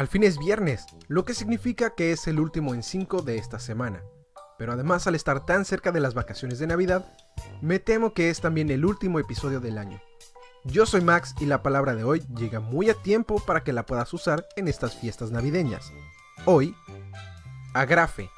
[0.00, 3.58] Al fin es viernes, lo que significa que es el último en 5 de esta
[3.58, 4.02] semana.
[4.56, 7.14] Pero además al estar tan cerca de las vacaciones de Navidad,
[7.60, 10.00] me temo que es también el último episodio del año.
[10.64, 13.84] Yo soy Max y la palabra de hoy llega muy a tiempo para que la
[13.84, 15.92] puedas usar en estas fiestas navideñas.
[16.46, 16.74] Hoy,
[17.74, 18.30] agrafe.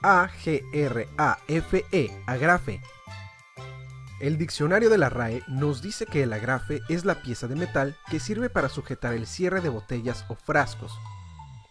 [0.00, 0.62] A-G-R-A-F-E,
[2.24, 2.80] agrafe.
[4.20, 7.96] El diccionario de la RAE nos dice que el agrafe es la pieza de metal
[8.10, 10.92] que sirve para sujetar el cierre de botellas o frascos.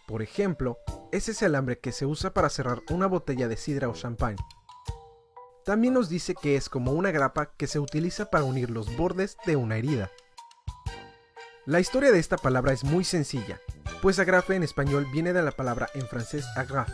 [0.08, 0.76] Por ejemplo,
[1.12, 4.34] es ese alambre que se usa para cerrar una botella de sidra o champán.
[5.64, 9.36] También nos dice que es como una grapa que se utiliza para unir los bordes
[9.46, 10.10] de una herida.
[11.66, 13.60] La historia de esta palabra es muy sencilla,
[14.02, 16.92] pues agrafe en español viene de la palabra en francés agrafe.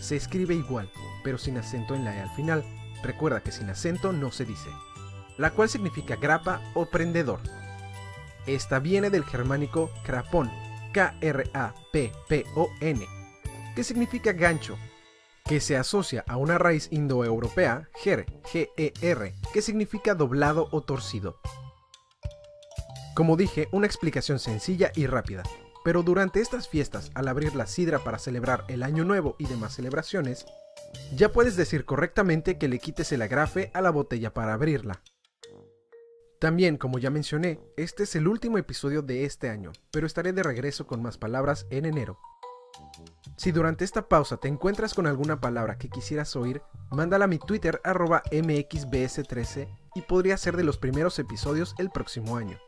[0.00, 0.90] Se escribe igual,
[1.24, 2.62] pero sin acento en la E al final.
[3.02, 4.68] Recuerda que sin acento no se dice.
[5.38, 7.40] La cual significa grapa o prendedor.
[8.46, 10.50] Esta viene del germánico crapón,
[10.92, 11.46] K-R-A-P-P-O-N,
[13.74, 14.76] que significa gancho
[15.48, 21.40] que se asocia a una raíz indoeuropea, ger, G-E-R, que significa doblado o torcido.
[23.14, 25.42] Como dije, una explicación sencilla y rápida,
[25.84, 29.74] pero durante estas fiestas, al abrir la sidra para celebrar el Año Nuevo y demás
[29.74, 30.44] celebraciones,
[31.16, 35.00] ya puedes decir correctamente que le quites el agrafe a la botella para abrirla.
[36.38, 40.44] También, como ya mencioné, este es el último episodio de este año, pero estaré de
[40.44, 42.20] regreso con más palabras en enero.
[43.36, 47.38] Si durante esta pausa te encuentras con alguna palabra que quisieras oír, mándala a mi
[47.38, 52.58] Twitter arroba mxbs13 y podría ser de los primeros episodios el próximo año.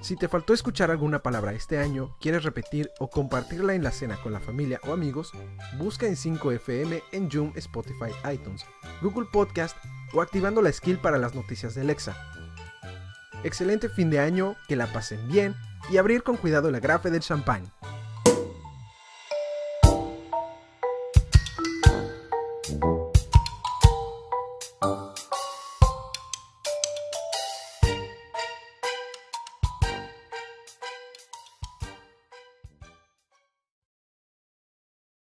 [0.00, 4.16] Si te faltó escuchar alguna palabra este año, quieres repetir o compartirla en la cena
[4.22, 5.32] con la familia o amigos,
[5.78, 8.64] busca en 5FM en Zoom, Spotify, iTunes,
[9.02, 9.76] Google Podcast
[10.14, 12.16] o activando la skill para las noticias de Alexa.
[13.44, 15.54] Excelente fin de año, que la pasen bien
[15.90, 17.72] y abrir con cuidado la grafe del champán.